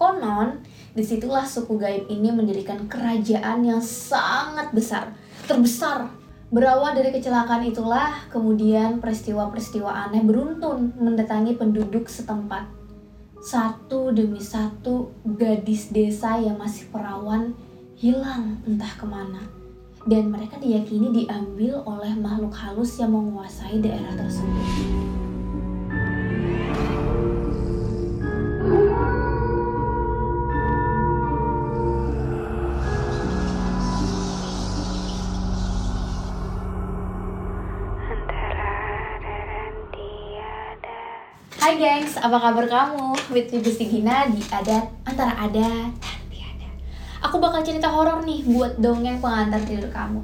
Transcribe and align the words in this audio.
Konon, 0.00 0.64
di 0.96 1.04
situlah 1.04 1.44
suku 1.44 1.76
gaib 1.76 2.08
ini 2.08 2.32
mendirikan 2.32 2.88
kerajaan 2.88 3.60
yang 3.60 3.84
sangat 3.84 4.72
besar, 4.72 5.12
terbesar. 5.44 6.08
Berawal 6.48 6.96
dari 6.96 7.12
kecelakaan 7.12 7.68
itulah, 7.68 8.24
kemudian 8.32 8.96
peristiwa-peristiwa 8.96 10.08
aneh 10.08 10.24
beruntun 10.24 10.96
mendatangi 10.96 11.52
penduduk 11.60 12.08
setempat. 12.08 12.64
Satu 13.44 14.08
demi 14.08 14.40
satu 14.40 15.12
gadis 15.36 15.92
desa 15.92 16.40
yang 16.40 16.56
masih 16.56 16.88
perawan 16.88 17.52
hilang 18.00 18.56
entah 18.64 18.96
ke 18.96 19.04
mana. 19.04 19.44
Dan 20.08 20.32
mereka 20.32 20.56
diyakini 20.56 21.12
diambil 21.12 21.84
oleh 21.84 22.16
makhluk 22.16 22.56
halus 22.56 22.96
yang 22.96 23.12
menguasai 23.12 23.84
daerah 23.84 24.16
tersebut. 24.16 25.19
Hai 41.70 41.78
gengs, 41.78 42.18
apa 42.18 42.34
kabar 42.34 42.66
kamu? 42.66 43.14
With 43.30 43.54
me 43.54 43.62
Gusti 43.62 43.86
Gina 43.86 44.26
di 44.26 44.42
Adat 44.42 44.90
Antara 45.06 45.38
Ada 45.38 45.86
dan 45.86 46.18
Tiada 46.26 46.66
Aku 47.22 47.38
bakal 47.38 47.62
cerita 47.62 47.86
horor 47.86 48.26
nih 48.26 48.42
buat 48.42 48.74
dongeng 48.82 49.22
pengantar 49.22 49.62
tidur 49.62 49.86
kamu. 49.86 50.18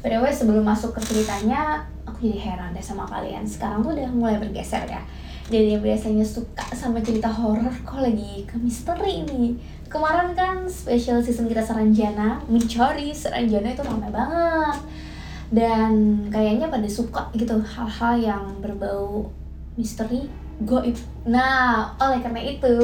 By 0.00 0.32
sebelum 0.32 0.64
masuk 0.64 0.96
ke 0.96 1.04
ceritanya, 1.04 1.84
aku 2.08 2.32
jadi 2.32 2.40
heran 2.40 2.72
deh 2.72 2.80
sama 2.80 3.04
kalian. 3.04 3.44
Sekarang 3.44 3.84
tuh 3.84 3.92
udah 3.92 4.08
mulai 4.16 4.40
bergeser 4.40 4.88
ya. 4.88 5.04
Jadi 5.52 5.76
yang 5.76 5.84
biasanya 5.84 6.24
suka 6.24 6.64
sama 6.72 7.04
cerita 7.04 7.28
horor, 7.28 7.68
kok 7.84 8.00
lagi 8.00 8.48
ke 8.48 8.56
misteri 8.56 9.28
nih. 9.28 9.60
Kemarin 9.92 10.32
kan 10.32 10.64
special 10.72 11.20
season 11.20 11.52
kita 11.52 11.60
Saranjana 11.60 12.40
Mencari 12.48 13.12
Saranjana 13.12 13.76
itu 13.76 13.84
ramai 13.84 14.08
banget. 14.08 14.80
Dan 15.52 16.24
kayaknya 16.32 16.72
pada 16.72 16.88
suka 16.88 17.28
gitu 17.36 17.60
hal-hal 17.60 18.14
yang 18.16 18.44
berbau 18.64 19.28
misteri 19.76 20.47
goib. 20.62 20.96
Nah, 21.28 21.94
oleh 22.02 22.18
karena 22.18 22.42
itu, 22.42 22.74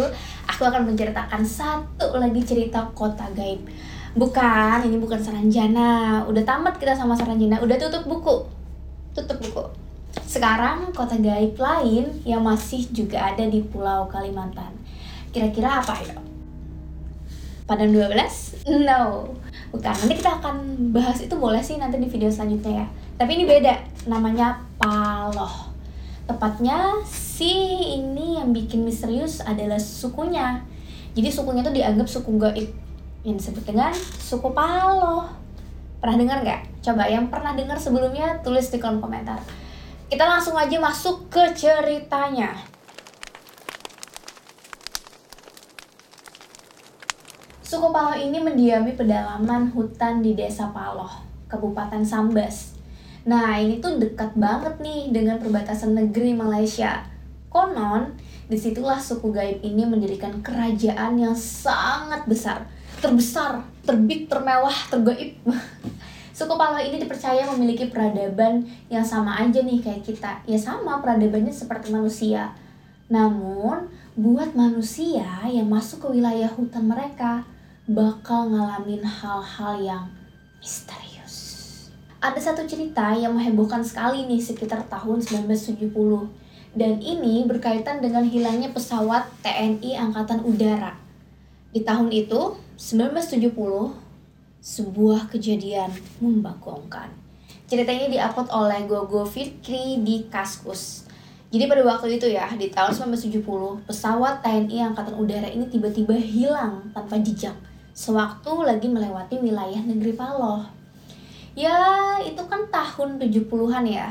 aku 0.46 0.62
akan 0.62 0.86
menceritakan 0.86 1.42
satu 1.42 2.14
lagi 2.18 2.40
cerita 2.46 2.86
kota 2.94 3.26
gaib. 3.34 3.66
Bukan, 4.14 4.86
ini 4.86 4.94
bukan 5.02 5.18
Saranjana. 5.18 6.22
Udah 6.30 6.46
tamat 6.46 6.78
kita 6.78 6.94
sama 6.94 7.18
Saranjana, 7.18 7.58
udah 7.58 7.74
tutup 7.74 8.06
buku. 8.06 8.46
Tutup 9.10 9.38
buku. 9.42 9.64
Sekarang 10.22 10.94
kota 10.94 11.18
gaib 11.18 11.58
lain 11.58 12.06
yang 12.22 12.46
masih 12.46 12.86
juga 12.94 13.34
ada 13.34 13.42
di 13.42 13.58
Pulau 13.66 14.06
Kalimantan. 14.06 14.70
Kira-kira 15.34 15.82
apa 15.82 15.98
ya? 15.98 16.14
Padang 17.66 17.90
12? 17.90 18.70
No. 18.86 19.34
Bukan, 19.74 19.90
nanti 19.90 20.14
kita 20.14 20.38
akan 20.38 20.56
bahas 20.94 21.18
itu 21.18 21.34
boleh 21.34 21.58
sih 21.58 21.74
nanti 21.74 21.98
di 21.98 22.06
video 22.06 22.30
selanjutnya 22.30 22.84
ya. 22.84 22.86
Tapi 23.18 23.30
ini 23.34 23.44
beda, 23.50 23.74
namanya 24.06 24.62
Paloh. 24.78 25.73
Tepatnya 26.24 27.04
si 27.04 27.52
ini 28.00 28.40
yang 28.40 28.56
bikin 28.56 28.80
misterius 28.80 29.44
adalah 29.44 29.76
sukunya. 29.76 30.64
Jadi 31.12 31.28
sukunya 31.28 31.60
tuh 31.60 31.76
dianggap 31.76 32.08
suku 32.08 32.40
gaib 32.40 32.68
yang 33.24 33.36
disebut 33.36 33.64
dengan 33.68 33.92
suku 33.96 34.48
Paloh. 34.56 35.28
Pernah 36.00 36.16
dengar 36.16 36.38
nggak? 36.40 36.60
Coba 36.84 37.08
yang 37.08 37.28
pernah 37.28 37.52
dengar 37.52 37.76
sebelumnya 37.76 38.40
tulis 38.40 38.72
di 38.72 38.80
kolom 38.80 39.04
komentar. 39.04 39.40
Kita 40.08 40.24
langsung 40.24 40.56
aja 40.56 40.76
masuk 40.80 41.28
ke 41.28 41.52
ceritanya. 41.56 42.56
Suku 47.64 47.88
Paloh 47.92 48.16
ini 48.16 48.40
mendiami 48.40 48.96
pedalaman 48.96 49.72
hutan 49.72 50.24
di 50.24 50.36
desa 50.36 50.72
Paloh, 50.72 51.10
Kabupaten 51.48 52.04
Sambas. 52.04 52.73
Nah, 53.24 53.56
ini 53.56 53.80
tuh 53.80 53.96
dekat 53.96 54.36
banget 54.36 54.76
nih 54.84 55.08
dengan 55.08 55.40
perbatasan 55.40 55.96
negeri 55.96 56.36
Malaysia. 56.36 57.00
Konon, 57.48 58.12
di 58.52 58.56
situlah 58.60 59.00
suku 59.00 59.32
gaib 59.32 59.64
ini 59.64 59.88
mendirikan 59.88 60.44
kerajaan 60.44 61.16
yang 61.16 61.32
sangat 61.32 62.28
besar, 62.28 62.68
terbesar, 63.00 63.64
terbit, 63.88 64.28
termewah, 64.28 64.76
tergaib. 64.92 65.40
Suku 66.34 66.50
Paloh 66.58 66.82
ini 66.82 66.98
dipercaya 66.98 67.46
memiliki 67.54 67.88
peradaban 67.94 68.66
yang 68.90 69.06
sama 69.06 69.38
aja 69.38 69.62
nih 69.62 69.78
kayak 69.78 70.02
kita. 70.02 70.42
Ya 70.50 70.58
sama, 70.58 70.98
peradabannya 70.98 71.54
seperti 71.54 71.94
manusia. 71.94 72.50
Namun, 73.06 73.86
buat 74.18 74.50
manusia 74.58 75.46
yang 75.46 75.70
masuk 75.70 76.04
ke 76.04 76.18
wilayah 76.18 76.50
hutan 76.50 76.90
mereka, 76.90 77.46
bakal 77.86 78.50
ngalamin 78.50 79.06
hal-hal 79.06 79.78
yang 79.78 80.04
misterius. 80.58 81.03
Ada 82.24 82.40
satu 82.40 82.64
cerita 82.64 83.12
yang 83.12 83.36
menghebohkan 83.36 83.84
sekali 83.84 84.24
nih 84.24 84.40
sekitar 84.40 84.88
tahun 84.88 85.20
1970 85.20 85.92
dan 86.72 86.96
ini 86.96 87.44
berkaitan 87.44 88.00
dengan 88.00 88.24
hilangnya 88.24 88.72
pesawat 88.72 89.28
TNI 89.44 89.92
Angkatan 90.00 90.40
Udara. 90.40 90.96
Di 91.76 91.84
tahun 91.84 92.08
itu, 92.08 92.56
1970, 92.80 93.44
sebuah 94.56 95.28
kejadian 95.28 95.92
membagongkan. 96.24 97.12
Cerita 97.68 97.92
ini 97.92 98.16
diupload 98.16 98.48
oleh 98.48 98.88
Gogo 98.88 99.28
Fikri 99.28 100.00
di 100.00 100.24
Kaskus. 100.32 101.04
Jadi 101.52 101.68
pada 101.68 101.84
waktu 101.84 102.16
itu 102.16 102.24
ya, 102.32 102.48
di 102.56 102.72
tahun 102.72 103.20
1970, 103.20 103.84
pesawat 103.84 104.40
TNI 104.40 104.96
Angkatan 104.96 105.20
Udara 105.20 105.52
ini 105.52 105.68
tiba-tiba 105.68 106.16
hilang 106.16 106.88
tanpa 106.96 107.20
jejak 107.20 107.52
sewaktu 107.92 108.64
lagi 108.64 108.88
melewati 108.88 109.36
wilayah 109.44 109.84
negeri 109.84 110.16
Paloh. 110.16 110.83
Ya, 111.54 112.18
itu 112.18 112.42
kan 112.50 112.66
tahun 112.66 113.22
70-an 113.22 113.86
ya. 113.86 114.10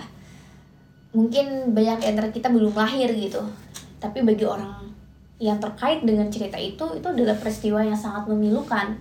Mungkin 1.11 1.75
banyak 1.75 1.99
antara 1.99 2.31
kita 2.31 2.47
belum 2.47 2.71
lahir 2.71 3.11
gitu. 3.11 3.43
Tapi 3.99 4.23
bagi 4.23 4.47
orang 4.47 4.87
yang 5.43 5.59
terkait 5.59 6.07
dengan 6.07 6.31
cerita 6.31 6.55
itu, 6.55 6.87
itu 6.95 7.03
adalah 7.03 7.35
peristiwa 7.35 7.83
yang 7.83 7.99
sangat 7.99 8.31
memilukan. 8.31 8.95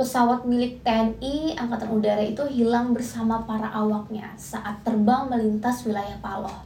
Pesawat 0.00 0.48
milik 0.48 0.80
TNI 0.80 1.60
Angkatan 1.60 1.92
Udara 1.92 2.24
itu 2.24 2.40
hilang 2.48 2.96
bersama 2.96 3.44
para 3.44 3.68
awaknya 3.68 4.32
saat 4.40 4.80
terbang 4.80 5.28
melintas 5.28 5.84
wilayah 5.84 6.16
Paloh. 6.24 6.64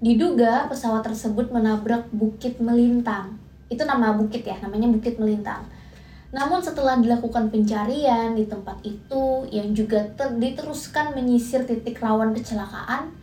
Diduga 0.00 0.70
pesawat 0.72 1.04
tersebut 1.04 1.52
menabrak 1.52 2.08
Bukit 2.14 2.56
Melintang. 2.64 3.36
Itu 3.68 3.84
nama 3.84 4.14
bukit 4.14 4.46
ya, 4.46 4.56
namanya 4.62 4.88
Bukit 4.88 5.18
Melintang 5.18 5.66
namun 6.34 6.58
setelah 6.58 6.98
dilakukan 6.98 7.46
pencarian 7.46 8.34
di 8.34 8.50
tempat 8.50 8.82
itu 8.82 9.46
yang 9.54 9.70
juga 9.70 10.02
ter 10.18 10.34
diteruskan 10.34 11.14
menyisir 11.14 11.62
titik 11.62 12.02
rawan 12.02 12.34
kecelakaan, 12.34 13.14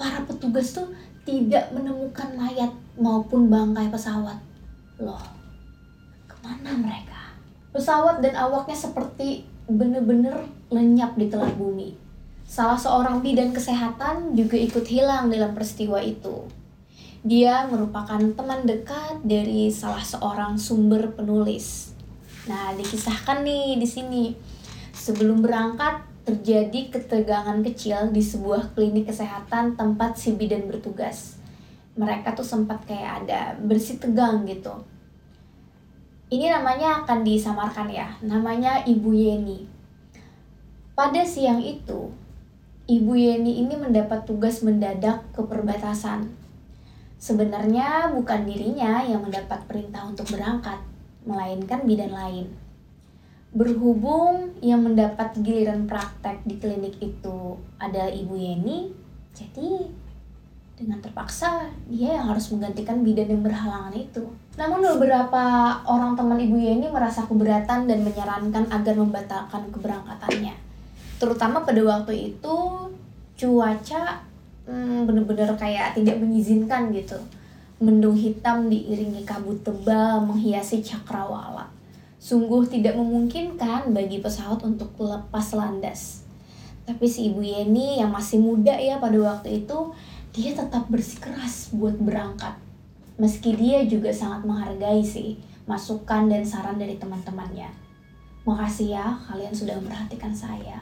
para 0.00 0.24
petugas 0.24 0.72
tuh 0.72 0.88
tidak 1.28 1.68
menemukan 1.76 2.32
mayat 2.32 2.72
maupun 2.96 3.52
bangkai 3.52 3.92
pesawat. 3.92 4.40
Loh, 4.96 5.20
ke 6.24 6.32
mana 6.40 6.80
mereka? 6.80 7.36
Pesawat 7.76 8.24
dan 8.24 8.32
awaknya 8.40 8.72
seperti 8.72 9.44
bener-bener 9.68 10.48
lenyap 10.72 11.12
di 11.20 11.28
telan 11.28 11.52
bumi. 11.60 11.92
Salah 12.48 12.80
seorang 12.80 13.20
bidan 13.20 13.52
kesehatan 13.52 14.32
juga 14.32 14.56
ikut 14.56 14.88
hilang 14.88 15.28
dalam 15.28 15.52
peristiwa 15.52 16.00
itu. 16.00 16.48
Dia 17.20 17.68
merupakan 17.68 18.16
teman 18.16 18.64
dekat 18.64 19.20
dari 19.28 19.68
salah 19.68 20.00
seorang 20.00 20.56
sumber 20.56 21.12
penulis 21.12 21.95
Nah, 22.46 22.74
dikisahkan 22.78 23.42
nih 23.42 23.78
di 23.78 23.86
sini. 23.86 24.24
Sebelum 24.94 25.42
berangkat, 25.42 26.06
terjadi 26.26 26.90
ketegangan 26.90 27.62
kecil 27.62 28.10
di 28.10 28.18
sebuah 28.18 28.74
klinik 28.74 29.06
kesehatan 29.06 29.78
tempat 29.78 30.18
si 30.18 30.34
bidan 30.34 30.66
bertugas. 30.66 31.38
Mereka 31.94 32.34
tuh 32.34 32.42
sempat 32.42 32.82
kayak 32.82 33.24
ada 33.24 33.54
bersih 33.62 34.02
tegang 34.02 34.42
gitu. 34.42 34.74
Ini 36.26 36.50
namanya 36.50 37.06
akan 37.06 37.22
disamarkan 37.22 37.86
ya, 37.86 38.18
namanya 38.26 38.82
Ibu 38.82 39.10
Yeni. 39.14 39.70
Pada 40.98 41.22
siang 41.22 41.62
itu, 41.62 42.10
Ibu 42.90 43.14
Yeni 43.14 43.62
ini 43.62 43.78
mendapat 43.78 44.26
tugas 44.26 44.66
mendadak 44.66 45.22
ke 45.30 45.46
perbatasan. 45.46 46.26
Sebenarnya 47.22 48.10
bukan 48.10 48.42
dirinya 48.42 49.06
yang 49.06 49.22
mendapat 49.22 49.62
perintah 49.70 50.10
untuk 50.10 50.26
berangkat, 50.34 50.82
melainkan 51.26 51.82
bidan 51.84 52.14
lain. 52.14 52.46
Berhubung 53.52 54.56
yang 54.62 54.86
mendapat 54.86 55.34
giliran 55.42 55.84
praktek 55.90 56.46
di 56.46 56.56
klinik 56.56 56.96
itu 57.02 57.58
adalah 57.76 58.08
Ibu 58.08 58.34
Yeni, 58.36 58.94
jadi 59.34 59.90
dengan 60.76 61.00
terpaksa 61.00 61.72
dia 61.88 62.20
yang 62.20 62.28
harus 62.28 62.52
menggantikan 62.52 63.00
bidan 63.00 63.32
yang 63.32 63.42
berhalangan 63.42 63.96
itu. 63.96 64.28
Namun 64.60 64.84
beberapa 64.96 65.44
orang 65.88 66.12
teman 66.14 66.36
Ibu 66.36 66.56
Yeni 66.56 66.86
merasa 66.92 67.24
keberatan 67.24 67.88
dan 67.88 67.98
menyarankan 68.04 68.68
agar 68.68 68.94
membatalkan 68.94 69.72
keberangkatannya. 69.72 70.52
Terutama 71.16 71.64
pada 71.64 71.80
waktu 71.80 72.36
itu 72.36 72.56
cuaca 73.36 74.20
hmm, 74.68 75.08
bener-bener 75.08 75.48
kayak 75.56 75.96
tidak 75.96 76.20
mengizinkan 76.20 76.92
gitu 76.92 77.16
Mendung 77.76 78.16
hitam 78.16 78.72
diiringi 78.72 79.20
kabut 79.28 79.60
tebal 79.60 80.24
menghiasi 80.24 80.80
cakrawala. 80.80 81.68
Sungguh 82.16 82.64
tidak 82.64 82.96
memungkinkan 82.96 83.92
bagi 83.92 84.24
pesawat 84.24 84.64
untuk 84.64 84.96
lepas 84.96 85.52
landas. 85.52 86.24
Tapi 86.88 87.04
si 87.04 87.28
Ibu 87.28 87.44
Yeni 87.44 88.00
yang 88.00 88.16
masih 88.16 88.40
muda 88.40 88.72
ya 88.80 88.96
pada 88.96 89.20
waktu 89.20 89.60
itu, 89.60 89.92
dia 90.32 90.56
tetap 90.56 90.88
bersikeras 90.88 91.68
buat 91.76 92.00
berangkat. 92.00 92.56
Meski 93.20 93.52
dia 93.52 93.84
juga 93.84 94.08
sangat 94.08 94.48
menghargai 94.48 95.04
sih 95.04 95.36
masukan 95.68 96.32
dan 96.32 96.48
saran 96.48 96.80
dari 96.80 96.96
teman-temannya. 96.96 97.68
Makasih 98.48 98.96
ya 98.96 99.20
kalian 99.28 99.52
sudah 99.52 99.76
memperhatikan 99.76 100.32
saya. 100.32 100.80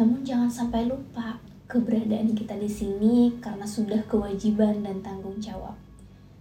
Namun 0.00 0.24
jangan 0.24 0.48
sampai 0.48 0.88
lupa 0.88 1.36
keberadaan 1.68 2.32
kita 2.32 2.56
di 2.56 2.72
sini 2.72 3.36
karena 3.36 3.68
sudah 3.68 4.00
kewajiban 4.08 4.80
dan 4.80 5.04
tanggung 5.04 5.36
jawab. 5.36 5.76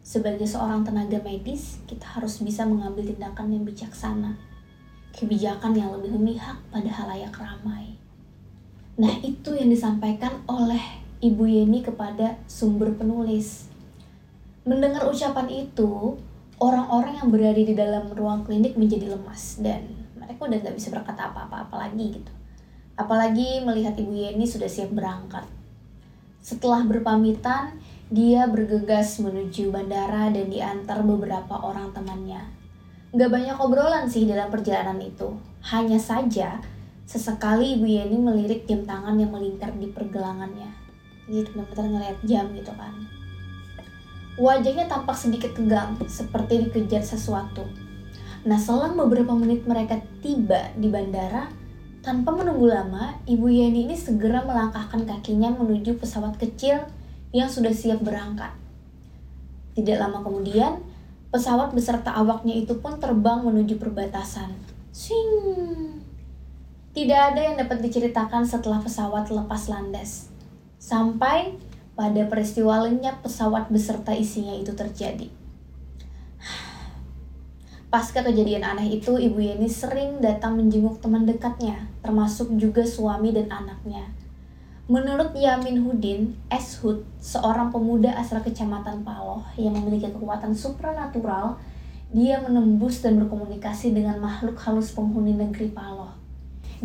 Sebagai 0.05 0.45
seorang 0.45 0.85
tenaga 0.85 1.17
medis, 1.25 1.81
kita 1.89 2.05
harus 2.05 2.37
bisa 2.37 2.61
mengambil 2.61 3.09
tindakan 3.09 3.49
yang 3.49 3.65
bijaksana. 3.65 4.37
Kebijakan 5.09 5.73
yang 5.73 5.97
lebih 5.97 6.13
memihak 6.13 6.61
pada 6.69 6.85
halayak 6.93 7.33
ramai. 7.33 7.97
Nah, 9.01 9.17
itu 9.25 9.57
yang 9.57 9.73
disampaikan 9.73 10.45
oleh 10.45 11.01
Ibu 11.25 11.49
Yeni 11.49 11.81
kepada 11.81 12.37
sumber 12.45 12.93
penulis. 12.93 13.65
Mendengar 14.61 15.09
ucapan 15.09 15.49
itu, 15.49 16.21
orang-orang 16.61 17.17
yang 17.17 17.33
berada 17.33 17.57
di 17.65 17.73
dalam 17.73 18.05
ruang 18.13 18.45
klinik 18.45 18.77
menjadi 18.77 19.17
lemas 19.17 19.57
dan 19.57 19.89
mereka 20.13 20.45
udah 20.45 20.69
gak 20.69 20.77
bisa 20.77 20.93
berkata 20.93 21.33
apa-apa 21.33 21.81
lagi 21.81 22.21
gitu. 22.21 22.33
Apalagi 22.93 23.65
melihat 23.65 23.97
Ibu 23.97 24.13
Yeni 24.13 24.45
sudah 24.45 24.69
siap 24.69 24.93
berangkat. 24.93 25.49
Setelah 26.45 26.85
berpamitan, 26.85 27.81
dia 28.05 28.45
bergegas 28.45 29.17
menuju 29.17 29.73
bandara 29.73 30.29
dan 30.29 30.53
diantar 30.53 31.01
beberapa 31.01 31.57
orang 31.57 31.89
temannya. 31.89 32.37
Gak 33.17 33.31
banyak 33.33 33.57
obrolan 33.57 34.05
sih 34.05 34.29
dalam 34.29 34.53
perjalanan 34.53 35.01
itu. 35.01 35.33
Hanya 35.65 35.97
saja, 35.97 36.61
sesekali 37.09 37.73
Ibu 37.79 37.87
Yeni 37.89 38.17
melirik 38.21 38.69
jam 38.69 38.85
tangan 38.85 39.17
yang 39.17 39.33
melingkar 39.33 39.73
di 39.73 39.89
pergelangannya. 39.89 40.69
Gitu, 41.25 41.49
benar-benar 41.57 41.85
ngeliat 41.89 42.19
jam 42.29 42.45
gitu 42.53 42.69
kan. 42.77 42.93
Wajahnya 44.37 44.85
tampak 44.85 45.17
sedikit 45.17 45.57
tegang, 45.57 45.97
seperti 46.05 46.69
dikejar 46.69 47.01
sesuatu. 47.01 47.65
Nah, 48.45 48.61
selang 48.61 48.93
beberapa 48.93 49.33
menit 49.33 49.65
mereka 49.65 49.97
tiba 50.21 50.69
di 50.77 50.93
bandara, 50.93 51.49
tanpa 52.05 52.37
menunggu 52.37 52.69
lama, 52.69 53.17
Ibu 53.25 53.49
Yeni 53.49 53.89
ini 53.89 53.97
segera 53.97 54.45
melangkahkan 54.45 55.09
kakinya 55.09 55.49
menuju 55.57 55.97
pesawat 55.97 56.37
kecil 56.37 56.85
yang 57.35 57.51
sudah 57.51 57.75
siap 57.75 57.99
berangkat. 57.99 58.55
Tidak 59.75 59.99
lama 59.99 60.23
kemudian, 60.23 60.79
pesawat 61.35 61.75
beserta 61.75 62.15
awaknya 62.15 62.55
itu 62.55 62.79
pun 62.79 62.95
terbang 62.95 63.43
menuju 63.43 63.75
perbatasan. 63.75 64.55
Swing! 64.95 65.99
Tidak 66.95 67.19
ada 67.35 67.43
yang 67.43 67.59
dapat 67.59 67.83
diceritakan 67.83 68.47
setelah 68.47 68.79
pesawat 68.79 69.27
lepas 69.27 69.67
landas. 69.67 70.31
Sampai 70.79 71.59
pada 71.99 72.23
peristiwa 72.31 72.87
lenyap 72.87 73.19
pesawat 73.19 73.67
beserta 73.67 74.15
isinya 74.15 74.55
itu 74.55 74.71
terjadi. 74.71 75.27
Pasca 77.91 78.23
kejadian 78.23 78.63
aneh 78.63 78.95
itu, 78.95 79.19
Ibu 79.19 79.39
Yeni 79.43 79.67
sering 79.67 80.23
datang 80.23 80.55
menjenguk 80.55 81.03
teman 81.03 81.27
dekatnya, 81.27 81.87
termasuk 81.99 82.51
juga 82.55 82.87
suami 82.87 83.35
dan 83.35 83.51
anaknya. 83.51 84.07
Menurut 84.85 85.33
Yamin 85.33 85.81
Hudin, 85.81 86.37
Eshud, 86.45 87.09
seorang 87.17 87.73
pemuda 87.73 88.13
asal 88.21 88.37
kecamatan 88.45 89.01
Paloh 89.01 89.41
yang 89.57 89.73
memiliki 89.73 90.13
kekuatan 90.13 90.53
supranatural, 90.53 91.57
dia 92.13 92.37
menembus 92.37 93.01
dan 93.01 93.17
berkomunikasi 93.17 93.97
dengan 93.97 94.21
makhluk 94.21 94.53
halus 94.61 94.93
penghuni 94.93 95.33
negeri 95.33 95.73
Paloh. 95.73 96.13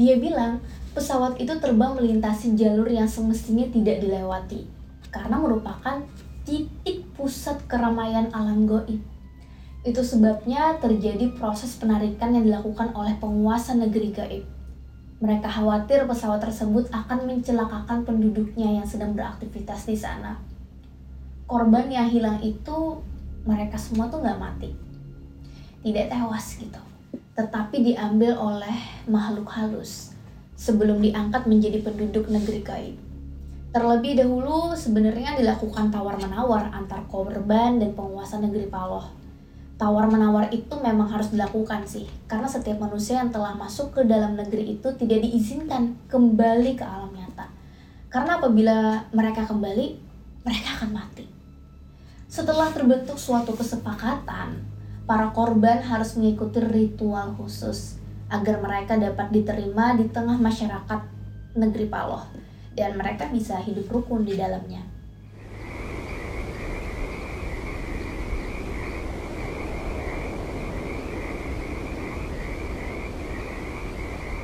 Dia 0.00 0.16
bilang, 0.16 0.64
pesawat 0.96 1.36
itu 1.44 1.52
terbang 1.60 1.92
melintasi 1.92 2.56
jalur 2.56 2.88
yang 2.88 3.04
semestinya 3.04 3.68
tidak 3.68 4.00
dilewati, 4.00 4.64
karena 5.12 5.36
merupakan 5.36 6.00
titik 6.48 7.04
pusat 7.20 7.60
keramaian 7.68 8.32
alam 8.32 8.64
goib. 8.64 9.04
Itu 9.84 10.00
sebabnya 10.00 10.80
terjadi 10.80 11.36
proses 11.36 11.76
penarikan 11.76 12.32
yang 12.32 12.48
dilakukan 12.48 12.96
oleh 12.96 13.12
penguasa 13.20 13.76
negeri 13.76 14.08
gaib 14.16 14.44
mereka 15.20 15.52
khawatir 15.52 16.08
pesawat 16.08 16.40
tersebut 16.40 16.88
akan 16.88 17.28
mencelakakan 17.28 18.08
penduduknya 18.08 18.80
yang 18.80 18.86
sedang 18.88 19.12
beraktivitas 19.12 19.84
di 19.84 19.92
sana. 19.92 20.40
Korban 21.44 21.92
yang 21.92 22.08
hilang 22.08 22.40
itu 22.40 23.04
mereka 23.44 23.76
semua 23.76 24.08
tuh 24.08 24.24
nggak 24.24 24.40
mati, 24.40 24.72
tidak 25.84 26.08
tewas 26.08 26.56
gitu, 26.56 26.80
tetapi 27.36 27.92
diambil 27.92 28.32
oleh 28.40 28.76
makhluk 29.04 29.52
halus 29.52 30.16
sebelum 30.56 31.04
diangkat 31.04 31.44
menjadi 31.44 31.84
penduduk 31.84 32.32
negeri 32.32 32.64
gaib. 32.64 32.96
Terlebih 33.76 34.24
dahulu 34.24 34.72
sebenarnya 34.72 35.36
dilakukan 35.36 35.92
tawar-menawar 35.92 36.72
antar 36.72 37.04
korban 37.12 37.76
dan 37.76 37.92
penguasa 37.92 38.40
negeri 38.40 38.72
Paloh 38.72 39.19
tawar-menawar 39.80 40.52
itu 40.52 40.76
memang 40.76 41.08
harus 41.08 41.32
dilakukan 41.32 41.88
sih. 41.88 42.04
Karena 42.28 42.44
setiap 42.44 42.76
manusia 42.76 43.24
yang 43.24 43.32
telah 43.32 43.56
masuk 43.56 43.96
ke 43.96 44.04
dalam 44.04 44.36
negeri 44.36 44.76
itu 44.76 44.92
tidak 45.00 45.24
diizinkan 45.24 45.96
kembali 46.04 46.76
ke 46.76 46.84
alam 46.84 47.08
nyata. 47.16 47.48
Karena 48.12 48.36
apabila 48.36 49.08
mereka 49.16 49.48
kembali, 49.48 49.96
mereka 50.44 50.68
akan 50.76 50.90
mati. 50.92 51.24
Setelah 52.28 52.68
terbentuk 52.76 53.16
suatu 53.16 53.56
kesepakatan, 53.56 54.60
para 55.08 55.32
korban 55.32 55.80
harus 55.80 56.12
mengikuti 56.20 56.60
ritual 56.60 57.32
khusus 57.40 57.96
agar 58.28 58.60
mereka 58.60 59.00
dapat 59.00 59.32
diterima 59.32 59.96
di 59.96 60.06
tengah 60.12 60.36
masyarakat 60.36 61.00
negeri 61.56 61.88
Paloh 61.88 62.28
dan 62.76 62.94
mereka 62.94 63.26
bisa 63.32 63.58
hidup 63.58 63.90
rukun 63.90 64.22
di 64.28 64.38
dalamnya. 64.38 64.89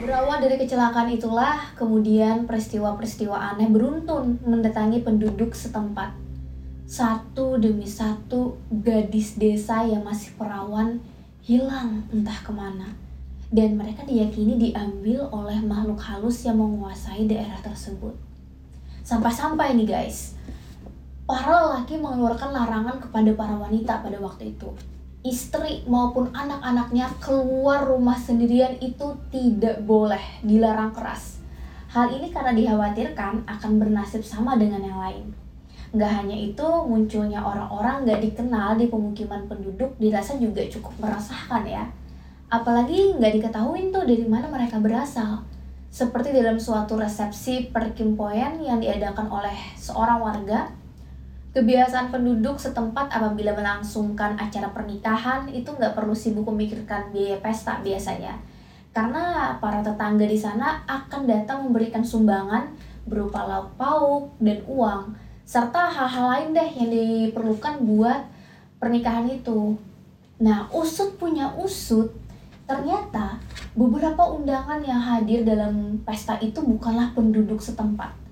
Berawal 0.06 0.38
dari 0.38 0.54
kecelakaan 0.54 1.10
itulah, 1.18 1.74
kemudian 1.74 2.46
peristiwa-peristiwa 2.46 3.34
aneh 3.34 3.66
beruntun 3.66 4.38
mendatangi 4.46 5.02
penduduk 5.02 5.50
setempat. 5.50 6.14
Satu 6.86 7.58
demi 7.58 7.90
satu 7.90 8.54
gadis 8.70 9.34
desa 9.34 9.82
yang 9.82 10.06
masih 10.06 10.30
perawan 10.38 11.02
hilang 11.42 12.06
entah 12.14 12.38
ke 12.38 12.54
mana. 12.54 12.86
Dan 13.50 13.74
mereka 13.74 14.06
diyakini 14.06 14.70
diambil 14.70 15.26
oleh 15.34 15.58
makhluk 15.66 15.98
halus 15.98 16.46
yang 16.46 16.62
menguasai 16.62 17.26
daerah 17.26 17.58
tersebut. 17.58 18.14
Sampai-sampai 19.02 19.74
nih 19.74 19.90
guys, 19.90 20.38
para 21.26 21.50
lelaki 21.66 21.98
mengeluarkan 21.98 22.54
larangan 22.54 23.02
kepada 23.02 23.34
para 23.34 23.58
wanita 23.58 24.06
pada 24.06 24.22
waktu 24.22 24.54
itu 24.54 24.70
istri 25.26 25.82
maupun 25.90 26.30
anak-anaknya 26.30 27.10
keluar 27.18 27.82
rumah 27.82 28.14
sendirian 28.14 28.78
itu 28.78 29.18
tidak 29.34 29.82
boleh, 29.82 30.22
dilarang 30.46 30.94
keras. 30.94 31.42
Hal 31.90 32.14
ini 32.14 32.30
karena 32.30 32.54
dikhawatirkan 32.54 33.46
akan 33.46 33.72
bernasib 33.82 34.22
sama 34.22 34.54
dengan 34.54 34.82
yang 34.82 34.98
lain. 35.02 35.26
Gak 35.96 36.22
hanya 36.22 36.34
itu, 36.34 36.66
munculnya 36.86 37.42
orang-orang 37.42 38.06
gak 38.06 38.20
dikenal 38.22 38.76
di 38.78 38.86
pemukiman 38.86 39.46
penduduk 39.50 39.94
dirasa 39.98 40.38
juga 40.38 40.62
cukup 40.66 40.92
meresahkan 41.02 41.62
ya. 41.66 41.84
Apalagi 42.52 43.18
gak 43.18 43.34
diketahui 43.38 43.90
tuh 43.90 44.06
dari 44.06 44.26
mana 44.26 44.46
mereka 44.46 44.78
berasal. 44.78 45.42
Seperti 45.90 46.34
dalam 46.36 46.60
suatu 46.60 47.00
resepsi 47.00 47.72
perkimpoyan 47.72 48.60
yang 48.60 48.82
diadakan 48.82 49.32
oleh 49.32 49.56
seorang 49.80 50.20
warga 50.20 50.68
Kebiasaan 51.56 52.12
penduduk 52.12 52.60
setempat 52.60 53.08
apabila 53.08 53.56
melangsungkan 53.56 54.36
acara 54.36 54.68
pernikahan 54.76 55.48
itu 55.48 55.72
nggak 55.72 55.96
perlu 55.96 56.12
sibuk 56.12 56.44
memikirkan 56.52 57.08
biaya 57.08 57.40
pesta 57.40 57.80
biasanya. 57.80 58.36
Karena 58.92 59.56
para 59.56 59.80
tetangga 59.80 60.28
di 60.28 60.36
sana 60.36 60.84
akan 60.84 61.24
datang 61.24 61.64
memberikan 61.64 62.04
sumbangan 62.04 62.76
berupa 63.08 63.48
lauk 63.48 63.72
pauk 63.80 64.36
dan 64.36 64.60
uang, 64.68 65.16
serta 65.48 65.88
hal-hal 65.88 66.28
lain 66.28 66.48
deh 66.52 66.70
yang 66.76 66.90
diperlukan 66.92 67.80
buat 67.88 68.20
pernikahan 68.76 69.24
itu. 69.32 69.80
Nah, 70.36 70.68
usut 70.68 71.16
punya 71.16 71.56
usut, 71.56 72.12
ternyata 72.68 73.40
beberapa 73.72 74.28
undangan 74.28 74.84
yang 74.84 75.00
hadir 75.00 75.40
dalam 75.40 76.04
pesta 76.04 76.36
itu 76.36 76.60
bukanlah 76.60 77.16
penduduk 77.16 77.64
setempat 77.64 78.25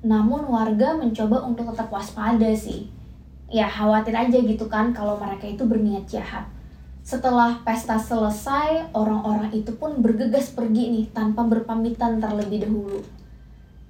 namun 0.00 0.48
warga 0.48 0.96
mencoba 0.96 1.44
untuk 1.44 1.68
tetap 1.72 1.92
waspada 1.92 2.48
sih. 2.56 2.88
Ya 3.50 3.68
khawatir 3.68 4.16
aja 4.16 4.38
gitu 4.40 4.64
kan 4.70 4.96
kalau 4.96 5.20
mereka 5.20 5.44
itu 5.44 5.66
berniat 5.68 6.08
jahat. 6.08 6.48
Setelah 7.04 7.60
pesta 7.66 7.98
selesai, 7.98 8.94
orang-orang 8.94 9.50
itu 9.50 9.74
pun 9.74 9.98
bergegas 9.98 10.52
pergi 10.54 10.94
nih 10.94 11.06
tanpa 11.10 11.44
berpamitan 11.44 12.22
terlebih 12.22 12.64
dahulu. 12.64 13.00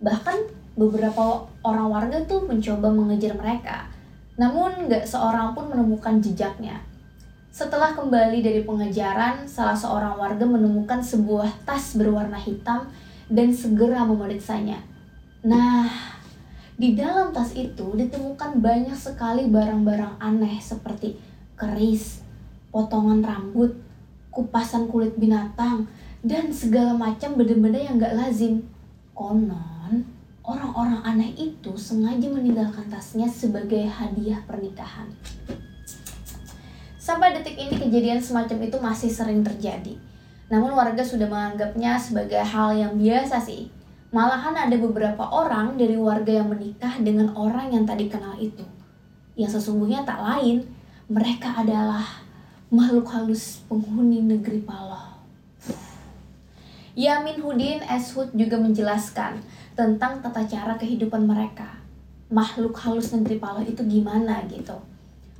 Bahkan 0.00 0.36
beberapa 0.78 1.44
orang 1.60 1.88
warga 1.92 2.18
tuh 2.24 2.48
mencoba 2.48 2.88
mengejar 2.88 3.36
mereka. 3.36 3.86
Namun 4.40 4.88
gak 4.88 5.04
seorang 5.04 5.52
pun 5.52 5.68
menemukan 5.68 6.16
jejaknya. 6.22 6.80
Setelah 7.50 7.92
kembali 7.92 8.40
dari 8.40 8.62
pengejaran, 8.64 9.44
salah 9.44 9.76
seorang 9.76 10.16
warga 10.16 10.46
menemukan 10.46 11.02
sebuah 11.02 11.66
tas 11.68 11.98
berwarna 11.98 12.38
hitam 12.38 12.88
dan 13.28 13.52
segera 13.52 14.06
memeriksanya. 14.06 14.80
Nah, 15.40 15.88
di 16.76 16.92
dalam 16.92 17.32
tas 17.32 17.56
itu 17.56 17.96
ditemukan 17.96 18.60
banyak 18.60 18.92
sekali 18.92 19.48
barang-barang 19.48 20.20
aneh 20.20 20.60
seperti 20.60 21.16
keris, 21.56 22.20
potongan 22.68 23.24
rambut, 23.24 23.72
kupasan 24.28 24.84
kulit 24.92 25.16
binatang, 25.16 25.88
dan 26.20 26.52
segala 26.52 26.92
macam 26.92 27.40
benda-benda 27.40 27.80
yang 27.80 27.96
gak 27.96 28.20
lazim. 28.20 28.60
Konon, 29.16 30.04
orang-orang 30.44 31.00
aneh 31.08 31.32
itu 31.36 31.72
sengaja 31.72 32.28
meninggalkan 32.28 32.84
tasnya 32.92 33.24
sebagai 33.24 33.88
hadiah 33.88 34.44
pernikahan. 34.44 35.08
Sampai 37.00 37.32
detik 37.32 37.56
ini 37.56 37.80
kejadian 37.80 38.20
semacam 38.20 38.68
itu 38.68 38.76
masih 38.76 39.08
sering 39.08 39.40
terjadi. 39.40 39.96
Namun 40.52 40.76
warga 40.76 41.00
sudah 41.00 41.24
menganggapnya 41.24 41.96
sebagai 41.96 42.44
hal 42.44 42.76
yang 42.76 42.92
biasa 43.00 43.40
sih. 43.40 43.79
Malahan 44.10 44.58
ada 44.58 44.74
beberapa 44.74 45.22
orang 45.22 45.78
dari 45.78 45.94
warga 45.94 46.42
yang 46.42 46.50
menikah 46.50 46.98
dengan 46.98 47.30
orang 47.38 47.70
yang 47.70 47.86
tadi 47.86 48.10
kenal 48.10 48.34
itu. 48.42 48.66
Yang 49.38 49.62
sesungguhnya 49.62 50.02
tak 50.02 50.18
lain, 50.18 50.66
mereka 51.06 51.62
adalah 51.62 52.02
makhluk 52.74 53.06
halus 53.06 53.62
penghuni 53.70 54.18
negeri 54.18 54.66
Paloh. 54.66 55.14
Yamin 56.98 57.38
Hudin 57.38 57.86
Eshud 57.86 58.34
juga 58.34 58.58
menjelaskan 58.58 59.46
tentang 59.78 60.18
tata 60.18 60.42
cara 60.42 60.74
kehidupan 60.74 61.22
mereka. 61.22 61.78
Makhluk 62.34 62.74
halus 62.82 63.14
negeri 63.14 63.38
Paloh 63.38 63.62
itu 63.62 63.86
gimana 63.86 64.42
gitu. 64.50 64.74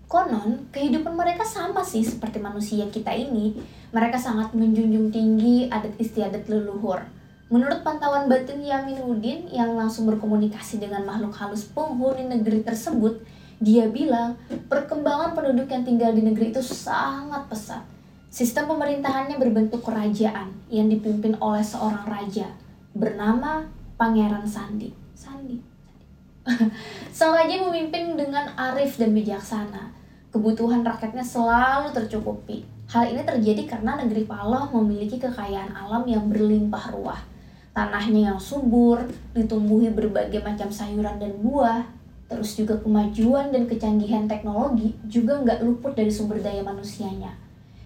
Konon, 0.06 0.70
kehidupan 0.70 1.18
mereka 1.18 1.42
sama 1.42 1.82
sih 1.82 2.06
seperti 2.06 2.38
manusia 2.38 2.86
kita 2.86 3.10
ini. 3.10 3.58
Mereka 3.90 4.14
sangat 4.14 4.54
menjunjung 4.54 5.10
tinggi 5.10 5.66
adat 5.66 5.98
istiadat 5.98 6.46
leluhur. 6.46 7.02
Menurut 7.50 7.82
pantauan 7.82 8.30
batin 8.30 8.62
Yamin 8.62 9.02
Udin 9.02 9.50
yang 9.50 9.74
langsung 9.74 10.06
berkomunikasi 10.06 10.78
dengan 10.78 11.02
makhluk 11.02 11.34
halus 11.34 11.66
penghuni 11.66 12.30
negeri 12.30 12.62
tersebut, 12.62 13.26
dia 13.58 13.90
bilang 13.90 14.38
perkembangan 14.70 15.34
penduduk 15.34 15.66
yang 15.66 15.82
tinggal 15.82 16.14
di 16.14 16.22
negeri 16.22 16.54
itu 16.54 16.62
sangat 16.62 17.50
pesat. 17.50 17.82
Sistem 18.30 18.70
pemerintahannya 18.70 19.34
berbentuk 19.42 19.82
kerajaan 19.82 20.54
yang 20.70 20.86
dipimpin 20.86 21.34
oleh 21.42 21.66
seorang 21.66 22.06
raja 22.06 22.46
bernama 22.94 23.66
Pangeran 23.98 24.46
Sandi. 24.46 24.94
Sandi. 25.18 25.58
Sang 27.18 27.34
raja 27.34 27.52
memimpin 27.66 28.14
dengan 28.14 28.46
arif 28.54 28.94
dan 28.94 29.10
bijaksana 29.10 29.90
kebutuhan 30.30 30.86
rakyatnya 30.86 31.26
selalu 31.26 31.90
tercukupi. 31.90 32.62
Hal 32.90 33.10
ini 33.10 33.22
terjadi 33.22 33.66
karena 33.66 33.98
negeri 33.98 34.26
Paloh 34.26 34.70
memiliki 34.78 35.18
kekayaan 35.18 35.74
alam 35.74 36.06
yang 36.06 36.26
berlimpah 36.30 36.94
ruah. 36.94 37.20
Tanahnya 37.70 38.34
yang 38.34 38.40
subur, 38.40 39.06
ditumbuhi 39.30 39.94
berbagai 39.94 40.42
macam 40.42 40.66
sayuran 40.66 41.22
dan 41.22 41.32
buah, 41.38 41.86
terus 42.30 42.54
juga 42.54 42.78
kemajuan 42.78 43.50
dan 43.50 43.66
kecanggihan 43.66 44.30
teknologi 44.30 44.94
juga 45.10 45.38
nggak 45.42 45.66
luput 45.66 45.94
dari 45.94 46.10
sumber 46.10 46.38
daya 46.38 46.62
manusianya. 46.62 47.34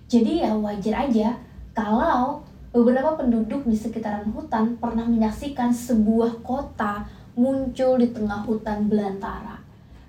Jadi 0.04 0.44
ya 0.44 0.52
wajar 0.52 1.08
aja 1.08 1.36
kalau 1.72 2.44
beberapa 2.74 3.16
penduduk 3.16 3.64
di 3.64 3.72
sekitaran 3.72 4.28
hutan 4.32 4.76
pernah 4.76 5.08
menyaksikan 5.08 5.72
sebuah 5.72 6.44
kota 6.44 7.08
muncul 7.34 7.96
di 7.96 8.12
tengah 8.12 8.44
hutan 8.44 8.84
belantara. 8.86 9.58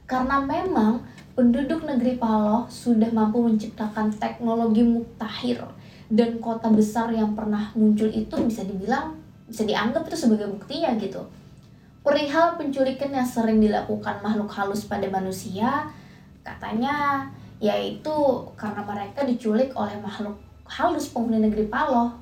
Karena 0.05 0.43
memang 0.43 1.01
penduduk 1.33 1.83
negeri 1.87 2.15
Paloh 2.21 2.69
sudah 2.69 3.09
mampu 3.09 3.41
menciptakan 3.41 4.13
teknologi 4.13 4.85
mutakhir 4.85 5.65
dan 6.11 6.37
kota 6.37 6.69
besar 6.69 7.09
yang 7.09 7.33
pernah 7.33 7.73
muncul 7.73 8.07
itu 8.11 8.35
bisa 8.45 8.61
dibilang 8.61 9.24
bisa 9.45 9.63
dianggap 9.65 10.05
itu 10.09 10.17
sebagai 10.17 10.49
buktinya 10.49 10.93
gitu. 10.97 11.21
Perihal 12.05 12.57
penculikan 12.57 13.09
yang 13.09 13.25
sering 13.25 13.57
dilakukan 13.57 14.21
makhluk 14.21 14.49
halus 14.53 14.85
pada 14.85 15.09
manusia, 15.09 15.89
katanya 16.45 17.25
yaitu 17.57 18.13
karena 18.53 18.85
mereka 18.85 19.25
diculik 19.25 19.73
oleh 19.73 19.97
makhluk 19.97 20.37
halus 20.69 21.09
penghuni 21.09 21.41
negeri 21.41 21.65
Paloh. 21.65 22.13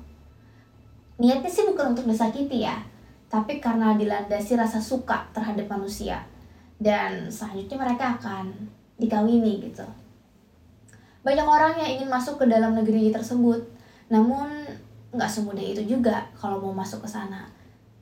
Niatnya 1.20 1.50
sih 1.52 1.68
bukan 1.68 1.92
untuk 1.92 2.08
disakiti 2.08 2.64
ya, 2.64 2.80
tapi 3.28 3.60
karena 3.60 3.92
dilandasi 3.94 4.56
rasa 4.56 4.80
suka 4.80 5.28
terhadap 5.36 5.68
manusia. 5.68 6.24
Dan 6.80 7.28
selanjutnya 7.28 7.76
mereka 7.76 8.18
akan 8.18 8.50
dikawini 8.98 9.62
gitu. 9.68 9.86
Banyak 11.24 11.46
orang 11.46 11.76
yang 11.80 12.00
ingin 12.00 12.08
masuk 12.08 12.40
ke 12.40 12.44
dalam 12.48 12.76
negeri 12.76 13.08
tersebut, 13.12 13.64
namun 14.08 14.63
nggak 15.14 15.30
semudah 15.30 15.62
itu 15.62 15.82
juga 15.86 16.26
kalau 16.34 16.58
mau 16.58 16.74
masuk 16.74 17.06
ke 17.06 17.08
sana. 17.08 17.46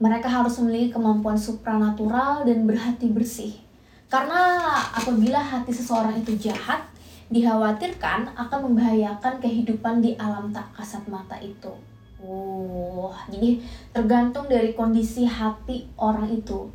Mereka 0.02 0.26
harus 0.26 0.58
memiliki 0.58 0.96
kemampuan 0.96 1.38
supranatural 1.38 2.42
dan 2.42 2.66
berhati 2.66 3.12
bersih. 3.12 3.54
Karena 4.10 4.60
apabila 4.92 5.38
hati 5.38 5.70
seseorang 5.70 6.18
itu 6.18 6.34
jahat, 6.36 6.82
dikhawatirkan 7.32 8.34
akan 8.36 8.58
membahayakan 8.68 9.40
kehidupan 9.40 10.04
di 10.04 10.12
alam 10.20 10.52
tak 10.52 10.68
kasat 10.76 11.00
mata 11.08 11.38
itu. 11.40 11.72
Oh, 12.22 13.10
jadi 13.32 13.58
tergantung 13.90 14.46
dari 14.46 14.76
kondisi 14.76 15.24
hati 15.24 15.88
orang 15.96 16.28
itu. 16.28 16.70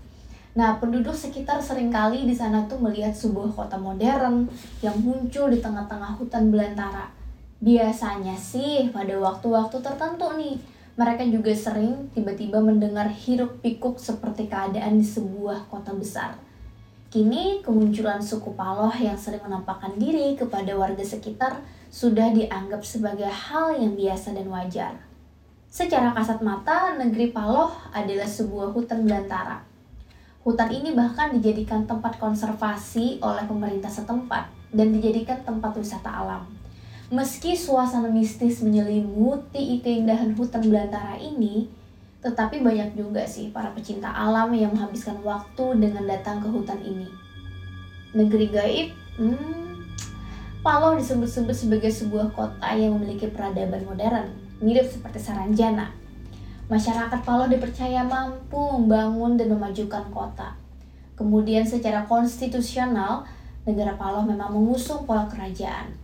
Nah, 0.58 0.82
penduduk 0.82 1.14
sekitar 1.14 1.62
sering 1.62 1.94
kali 1.94 2.26
di 2.26 2.34
sana 2.34 2.66
tuh 2.66 2.82
melihat 2.82 3.14
sebuah 3.14 3.54
kota 3.54 3.78
modern 3.78 4.50
yang 4.82 4.98
muncul 4.98 5.54
di 5.54 5.62
tengah-tengah 5.62 6.18
hutan 6.18 6.50
belantara. 6.50 7.17
Biasanya 7.58 8.38
sih 8.38 8.94
pada 8.94 9.18
waktu-waktu 9.18 9.82
tertentu 9.82 10.30
nih, 10.38 10.62
mereka 10.98 11.26
juga 11.26 11.54
sering 11.54 12.10
tiba-tiba 12.14 12.62
mendengar 12.62 13.10
hiruk 13.10 13.62
pikuk 13.62 13.98
seperti 13.98 14.50
keadaan 14.50 15.02
di 15.02 15.06
sebuah 15.06 15.70
kota 15.70 15.94
besar. 15.94 16.38
Kini 17.08 17.64
kemunculan 17.66 18.22
suku 18.22 18.54
Paloh 18.54 18.94
yang 19.00 19.18
sering 19.18 19.42
menampakkan 19.42 19.96
diri 19.98 20.38
kepada 20.38 20.76
warga 20.76 21.02
sekitar 21.02 21.64
sudah 21.88 22.30
dianggap 22.36 22.84
sebagai 22.84 23.30
hal 23.30 23.74
yang 23.80 23.96
biasa 23.96 24.36
dan 24.36 24.52
wajar. 24.52 24.94
Secara 25.72 26.14
kasat 26.14 26.44
mata, 26.44 26.94
negeri 27.00 27.32
Paloh 27.32 27.72
adalah 27.94 28.28
sebuah 28.28 28.76
hutan 28.76 29.08
belantara 29.08 29.68
Hutan 30.48 30.72
ini 30.72 30.96
bahkan 30.96 31.36
dijadikan 31.36 31.84
tempat 31.84 32.24
konservasi 32.24 33.20
oleh 33.20 33.44
pemerintah 33.44 33.92
setempat 33.92 34.48
dan 34.72 34.96
dijadikan 34.96 35.44
tempat 35.44 35.76
wisata 35.76 36.08
alam. 36.08 36.48
Meski 37.08 37.56
suasana 37.56 38.12
mistis 38.12 38.60
menyelimuti 38.60 39.80
keindahan 39.80 40.36
hutan 40.36 40.60
belantara 40.68 41.16
ini, 41.16 41.72
tetapi 42.20 42.60
banyak 42.60 43.00
juga 43.00 43.24
sih 43.24 43.48
para 43.56 43.72
pecinta 43.72 44.12
alam 44.12 44.52
yang 44.52 44.76
menghabiskan 44.76 45.24
waktu 45.24 45.80
dengan 45.80 46.04
datang 46.04 46.44
ke 46.44 46.52
hutan 46.52 46.84
ini. 46.84 47.08
Negeri 48.12 48.48
gaib, 48.52 48.88
hmm, 49.24 49.88
Paloh 50.60 51.00
disebut-sebut 51.00 51.56
sebagai 51.56 51.88
sebuah 51.88 52.36
kota 52.36 52.76
yang 52.76 53.00
memiliki 53.00 53.32
peradaban 53.32 53.88
modern, 53.88 54.28
mirip 54.60 54.92
seperti 54.92 55.24
Saranjana, 55.24 55.96
Masyarakat 56.68 57.24
Paloh 57.24 57.48
dipercaya 57.48 58.04
mampu 58.04 58.60
membangun 58.60 59.40
dan 59.40 59.56
memajukan 59.56 60.04
kota. 60.12 60.52
Kemudian 61.16 61.64
secara 61.64 62.04
konstitusional, 62.04 63.24
negara 63.64 63.96
Paloh 63.96 64.28
memang 64.28 64.52
mengusung 64.52 65.08
pola 65.08 65.32
kerajaan. 65.32 65.96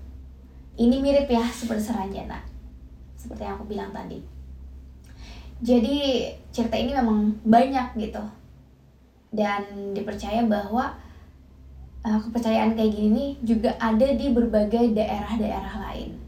Ini 0.74 0.96
mirip 0.98 1.30
ya 1.30 1.46
seperti 1.46 1.94
Seranjana. 1.94 2.42
Seperti 3.14 3.46
yang 3.46 3.62
aku 3.62 3.70
bilang 3.70 3.94
tadi. 3.94 4.20
Jadi 5.64 6.28
cerita 6.50 6.76
ini 6.76 6.92
memang 6.98 7.38
banyak 7.46 7.94
gitu. 8.02 8.24
Dan 9.34 9.94
dipercaya 9.94 10.44
bahwa 10.46 10.94
uh, 12.04 12.20
kepercayaan 12.20 12.76
kayak 12.76 12.94
gini 12.94 13.40
juga 13.42 13.74
ada 13.80 14.06
di 14.14 14.28
berbagai 14.34 14.92
daerah-daerah 14.92 15.76
lain. 15.90 16.20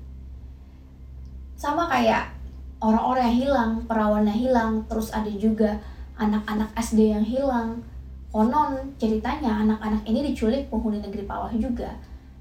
Sama 1.58 1.90
kayak 1.90 2.32
orang-orang 2.80 3.24
yang 3.32 3.40
hilang, 3.50 3.72
perawannya 3.90 4.36
hilang, 4.36 4.86
terus 4.88 5.12
ada 5.12 5.30
juga 5.34 5.82
anak-anak 6.16 6.72
SD 6.80 7.12
yang 7.12 7.26
hilang. 7.26 7.84
Konon 8.32 8.96
ceritanya 9.00 9.64
anak-anak 9.64 10.04
ini 10.04 10.32
diculik 10.32 10.68
penghuni 10.68 11.00
negeri 11.00 11.24
Paloh 11.24 11.52
juga. 11.56 11.96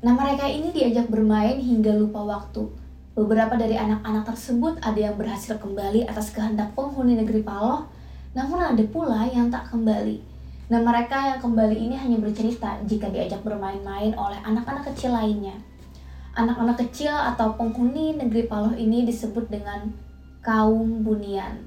Nah 0.04 0.12
mereka 0.12 0.44
ini 0.44 0.68
diajak 0.68 1.08
bermain 1.08 1.56
hingga 1.56 1.96
lupa 1.96 2.20
waktu. 2.20 2.68
Beberapa 3.16 3.56
dari 3.56 3.72
anak-anak 3.72 4.28
tersebut 4.28 4.76
ada 4.84 5.00
yang 5.00 5.16
berhasil 5.16 5.56
kembali 5.56 6.04
atas 6.04 6.28
kehendak 6.28 6.76
penghuni 6.76 7.16
negeri 7.16 7.40
Paloh, 7.40 7.88
namun 8.36 8.60
ada 8.60 8.84
pula 8.84 9.24
yang 9.24 9.48
tak 9.48 9.72
kembali. 9.72 10.20
Nah 10.68 10.84
mereka 10.84 11.32
yang 11.32 11.40
kembali 11.40 11.88
ini 11.88 11.96
hanya 11.96 12.20
bercerita 12.20 12.84
jika 12.84 13.08
diajak 13.08 13.40
bermain-main 13.40 14.12
oleh 14.12 14.36
anak-anak 14.44 14.92
kecil 14.92 15.16
lainnya. 15.16 15.56
Anak-anak 16.36 16.84
kecil 16.84 17.16
atau 17.16 17.56
penghuni 17.56 18.20
negeri 18.20 18.44
Paloh 18.44 18.76
ini 18.76 19.08
disebut 19.08 19.48
dengan 19.48 19.88
kaum 20.44 21.00
bunian. 21.00 21.64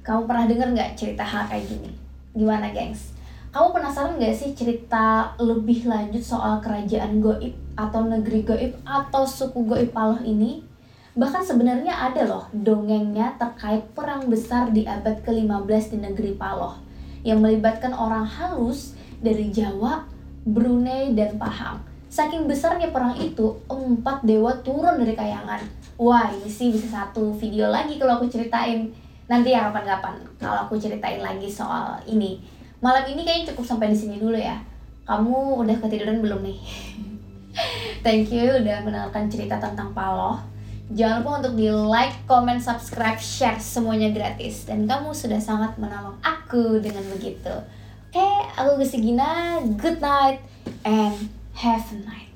Kamu 0.00 0.24
pernah 0.24 0.48
dengar 0.48 0.72
nggak 0.72 0.96
cerita 0.96 1.28
hal 1.28 1.44
kayak 1.44 1.68
gini? 1.68 1.92
Gimana 2.32 2.72
gengs? 2.72 3.19
Kamu 3.50 3.74
penasaran 3.74 4.22
gak 4.22 4.30
sih 4.38 4.54
cerita 4.54 5.34
lebih 5.42 5.82
lanjut 5.90 6.22
soal 6.22 6.62
kerajaan 6.62 7.18
goib 7.18 7.50
atau 7.74 8.06
negeri 8.06 8.46
goib 8.46 8.78
atau 8.86 9.26
suku 9.26 9.66
goib 9.66 9.90
Paloh 9.90 10.22
ini? 10.22 10.62
Bahkan 11.18 11.42
sebenarnya 11.42 11.90
ada 11.90 12.30
loh 12.30 12.46
dongengnya 12.54 13.34
terkait 13.42 13.90
perang 13.90 14.30
besar 14.30 14.70
di 14.70 14.86
abad 14.86 15.18
ke-15 15.26 15.82
di 15.90 15.98
negeri 15.98 16.38
Paloh 16.38 16.78
yang 17.26 17.42
melibatkan 17.42 17.90
orang 17.90 18.22
halus 18.22 18.94
dari 19.18 19.50
Jawa, 19.50 20.06
Brunei, 20.46 21.10
dan 21.18 21.34
Pahang. 21.34 21.82
Saking 22.06 22.46
besarnya 22.46 22.94
perang 22.94 23.18
itu, 23.18 23.58
empat 23.66 24.22
dewa 24.22 24.54
turun 24.62 25.02
dari 25.02 25.18
kayangan. 25.18 25.66
Wah, 25.98 26.30
ini 26.30 26.46
sih 26.46 26.70
bisa 26.70 26.86
satu 26.86 27.34
video 27.34 27.66
lagi 27.66 27.98
kalau 27.98 28.22
aku 28.22 28.30
ceritain. 28.30 28.94
Nanti 29.26 29.50
ya 29.50 29.66
kapan-kapan 29.66 30.22
kalau 30.38 30.70
aku 30.70 30.78
ceritain 30.78 31.18
lagi 31.18 31.50
soal 31.50 31.98
ini. 32.06 32.59
Malam 32.80 33.04
ini 33.12 33.28
kayaknya 33.28 33.52
cukup 33.52 33.64
sampai 33.68 33.92
di 33.92 33.96
sini 33.96 34.16
dulu 34.16 34.36
ya. 34.36 34.56
Kamu 35.04 35.60
udah 35.60 35.76
ketiduran 35.84 36.24
belum 36.24 36.40
nih? 36.40 36.60
Thank 38.04 38.32
you 38.32 38.48
udah 38.64 38.80
mendengarkan 38.80 39.28
cerita 39.28 39.60
tentang 39.60 39.92
Paloh. 39.92 40.40
Jangan 40.90 41.22
lupa 41.22 41.30
untuk 41.44 41.54
di 41.60 41.70
like, 41.70 42.24
comment, 42.26 42.58
subscribe, 42.58 43.20
share 43.20 43.60
semuanya 43.62 44.10
gratis 44.10 44.66
dan 44.66 44.88
kamu 44.90 45.14
sudah 45.14 45.38
sangat 45.38 45.76
menolong 45.78 46.18
aku 46.24 46.82
dengan 46.82 47.04
begitu. 47.14 47.52
Oke, 48.10 48.26
aku 48.58 48.80
Gusti 48.80 48.98
Gina. 48.98 49.62
Good 49.78 50.02
night 50.02 50.42
and 50.82 51.30
have 51.54 51.86
a 51.94 51.98
night. 52.02 52.29